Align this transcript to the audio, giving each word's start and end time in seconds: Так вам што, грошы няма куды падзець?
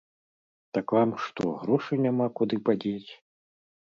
Так 0.77 0.93
вам 0.97 1.11
што, 1.25 1.43
грошы 1.61 1.93
няма 2.05 2.27
куды 2.39 2.55
падзець? 2.69 3.11